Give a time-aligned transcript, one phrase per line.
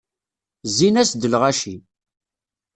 [0.71, 1.75] Zzin-as-d lɣaci.